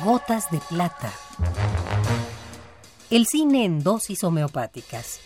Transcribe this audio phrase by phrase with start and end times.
[0.00, 1.12] Gotas de plata.
[3.10, 5.20] El cine en dosis homeopáticas.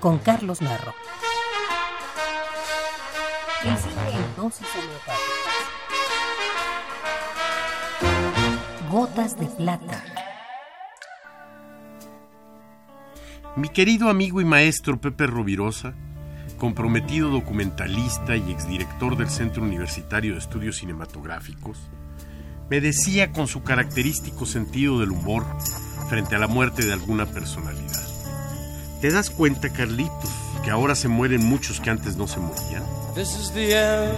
[0.00, 0.94] Con Carlos Narro.
[3.62, 5.22] El cine en dosis homeopáticas.
[8.90, 10.02] Gotas de plata.
[13.54, 15.94] Mi querido amigo y maestro Pepe Rovirosa,
[16.62, 21.76] comprometido documentalista y exdirector del Centro Universitario de Estudios Cinematográficos,
[22.70, 25.44] me decía con su característico sentido del humor
[26.08, 28.06] frente a la muerte de alguna personalidad.
[29.00, 30.30] ¿Te das cuenta, Carlitos,
[30.62, 32.84] que ahora se mueren muchos que antes no se morían?
[33.16, 34.14] This is the end,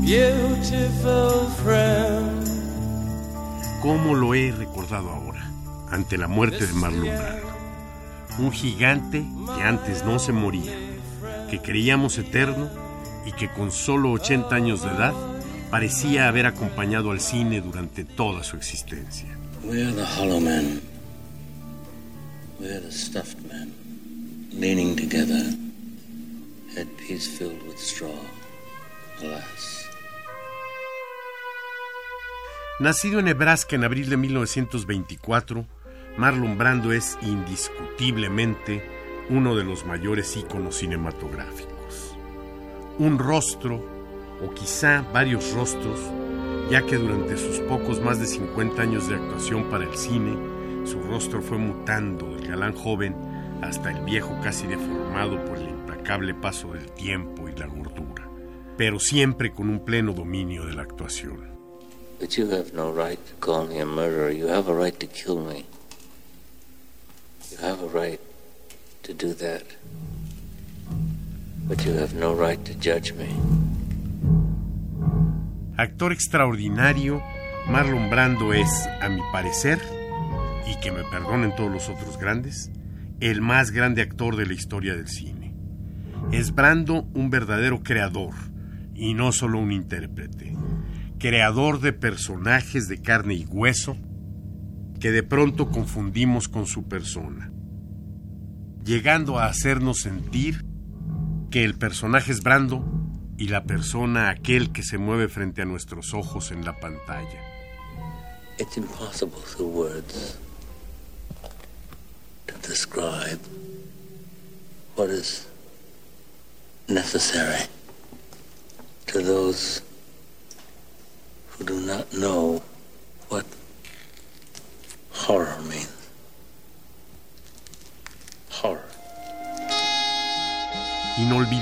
[0.00, 2.48] beautiful friend.
[3.82, 5.46] ¿Cómo lo he recordado ahora,
[5.90, 7.63] ante la muerte de Marlon Brando?
[8.38, 9.24] Un gigante
[9.56, 10.72] que antes no se moría,
[11.50, 12.68] que creíamos eterno
[13.26, 15.14] y que con solo 80 años de edad
[15.70, 19.28] parecía haber acompañado al cine durante toda su existencia.
[19.64, 20.82] We're the hollow men.
[22.60, 23.72] We're the stuffed men,
[24.52, 25.42] leaning together,
[26.76, 28.10] headpiece filled with straw.
[29.22, 29.86] Alas.
[32.80, 35.66] Nacido en Nebraska en abril de 1924,
[36.16, 38.82] Marlon Brando es indiscutiblemente
[39.30, 42.16] uno de los mayores íconos cinematográficos.
[42.98, 43.84] Un rostro,
[44.40, 45.98] o quizá varios rostros,
[46.70, 50.36] ya que durante sus pocos más de 50 años de actuación para el cine,
[50.84, 53.16] su rostro fue mutando del galán joven
[53.62, 58.28] hasta el viejo casi deformado por el implacable paso del tiempo y la gordura,
[58.76, 61.54] pero siempre con un pleno dominio de la actuación.
[62.20, 64.30] But you have no right to call me a murderer.
[64.30, 65.66] You have a right to kill me.
[67.54, 68.20] You have a right
[69.04, 69.62] to do that.
[71.68, 73.28] But you have no right to judge me.
[75.76, 77.22] Actor extraordinario,
[77.68, 79.78] Marlon Brando es, a mi parecer,
[80.66, 82.72] y que me perdonen todos los otros grandes,
[83.20, 85.54] el más grande actor de la historia del cine.
[86.32, 88.34] Es Brando un verdadero creador
[88.96, 90.56] y no solo un intérprete.
[91.20, 93.96] Creador de personajes de carne y hueso
[95.04, 97.52] que de pronto confundimos con su persona,
[98.86, 100.64] llegando a hacernos sentir
[101.50, 102.82] que el personaje es Brando
[103.36, 107.38] y la persona aquel que se mueve frente a nuestros ojos en la pantalla.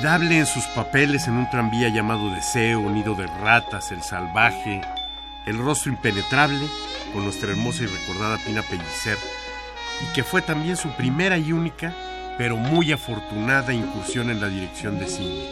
[0.02, 4.80] Inolvidable en sus papeles en un tranvía llamado Deseo, Nido de Ratas, El Salvaje,
[5.46, 6.58] El Rostro Impenetrable,
[7.12, 9.16] con nuestra hermosa y recordada Pina Pellicer,
[10.02, 11.94] y que fue también su primera y única,
[12.36, 15.44] pero muy afortunada incursión en la dirección de cine.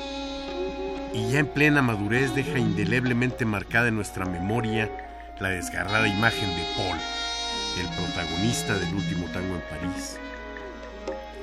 [1.15, 4.91] Y ya en plena madurez deja indeleblemente marcada en nuestra memoria
[5.39, 6.99] la desgarrada imagen de Paul,
[7.79, 10.19] el protagonista del último tango en París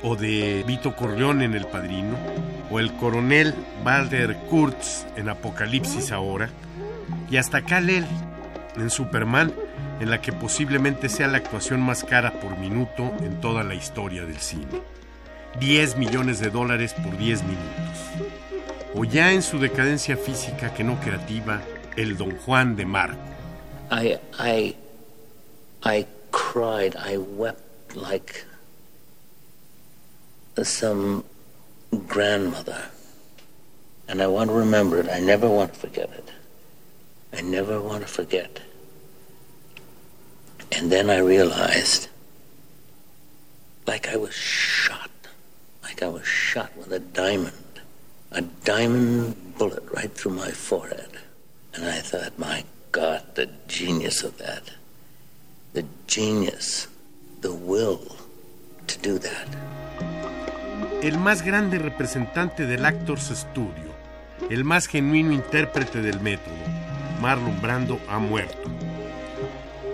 [0.04, 2.18] o de Vito Corleone en El Padrino,
[2.70, 3.54] o el coronel
[3.86, 6.50] Walter Kurtz en Apocalipsis ahora,
[7.30, 8.06] y hasta Kal-El
[8.76, 9.52] en Superman,
[10.00, 14.26] en la que posiblemente sea la actuación más cara por minuto en toda la historia
[14.26, 14.82] del cine.
[15.60, 18.28] 10 millones de dólares por 10 minutos.
[18.94, 21.62] O ya en su decadencia física que no creativa,
[21.96, 23.18] el Don Juan de Marco.
[23.92, 24.76] I, I,
[25.84, 26.96] I cried.
[26.96, 28.46] I wept like
[30.64, 31.24] some
[32.08, 32.90] grandmother.
[34.08, 35.10] And I want to remember it.
[35.10, 36.30] I never want to forget it.
[37.34, 38.62] I never want to forget.
[40.72, 42.08] And then I realized,
[43.86, 45.12] like I was shot,
[45.84, 47.82] like I was shot with a diamond,
[48.32, 51.10] a diamond bullet right through my forehead.
[51.74, 54.72] And I thought, my God, the genius of that.
[55.74, 56.88] The genius,
[57.42, 58.16] the will
[58.88, 59.77] to do that.
[61.02, 63.96] El más grande representante del Actors Studio,
[64.50, 66.56] el más genuino intérprete del método,
[67.22, 68.70] Marlon Brando, ha muerto.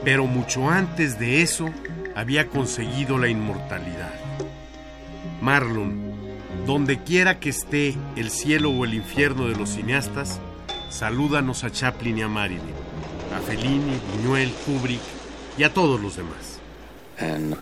[0.03, 1.69] Pero mucho antes de eso
[2.15, 4.13] había conseguido la inmortalidad.
[5.41, 6.13] Marlon,
[6.65, 10.39] donde quiera que esté el cielo o el infierno de los cineastas,
[10.89, 12.61] salúdanos a Chaplin y a Marilyn,
[13.35, 15.01] a Fellini, Buñuel, Kubrick
[15.57, 16.59] y a todos los demás.
[17.19, 17.57] And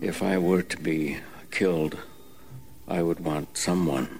[0.00, 1.20] if I were to be
[1.50, 1.96] killed,
[2.88, 4.18] I would want someone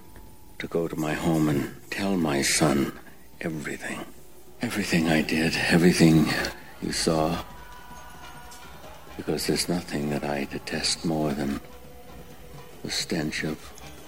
[0.59, 2.93] to go to my home and tell my son
[3.41, 3.99] everything.
[4.61, 6.25] Everything I did, everything
[6.81, 7.43] you saw.
[9.17, 11.59] Because there's nothing that I detest more than
[12.83, 13.57] the stench of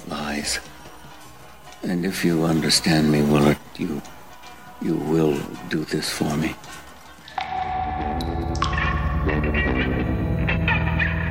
[0.07, 0.59] lies.
[1.83, 4.01] And if you understand me, Willard, you
[4.81, 5.37] you will
[5.69, 6.55] do this for me.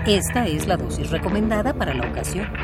[0.06, 2.63] Esta es la dosis recomendada para la ocasión.